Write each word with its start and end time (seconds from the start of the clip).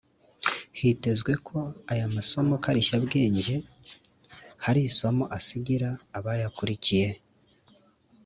Hitezwe 0.79 1.33
ko 1.47 1.59
aya 1.91 2.05
masomo 2.15 2.53
karishyabwenge 2.63 3.55
hari 4.65 4.81
isomo 4.89 5.23
asigira 5.37 5.89
abayakurikiye 6.17 7.09